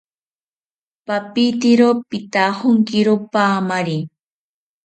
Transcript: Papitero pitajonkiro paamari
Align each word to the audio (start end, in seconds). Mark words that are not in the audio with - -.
Papitero 1.07 1.87
pitajonkiro 2.09 3.11
paamari 3.31 3.97